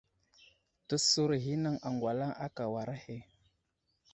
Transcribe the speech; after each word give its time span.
Təsər 0.89 1.31
ghinaŋ 1.43 1.75
aŋgwalaŋ 1.87 2.31
aka 2.45 2.63
war 2.73 2.89
ahe. 2.95 3.17